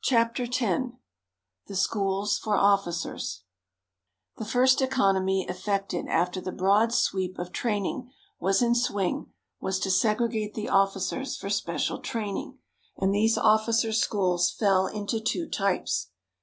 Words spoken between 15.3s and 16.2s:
types.